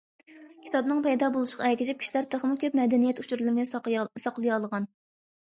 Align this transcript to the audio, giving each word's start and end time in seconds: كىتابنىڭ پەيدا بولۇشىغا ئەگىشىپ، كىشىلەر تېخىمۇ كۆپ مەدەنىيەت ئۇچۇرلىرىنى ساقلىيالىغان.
كىتابنىڭ 0.61 1.03
پەيدا 1.07 1.29
بولۇشىغا 1.35 1.67
ئەگىشىپ، 1.67 1.99
كىشىلەر 2.05 2.29
تېخىمۇ 2.33 2.57
كۆپ 2.65 2.79
مەدەنىيەت 2.81 3.23
ئۇچۇرلىرىنى 3.25 3.67
ساقلىيالىغان. 4.27 4.91